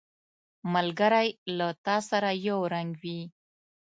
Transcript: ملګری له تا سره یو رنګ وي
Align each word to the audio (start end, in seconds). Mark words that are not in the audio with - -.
ملګری 0.73 1.29
له 1.57 1.67
تا 1.85 1.97
سره 2.09 2.29
یو 2.47 2.59
رنګ 2.73 2.89
وي 3.01 3.21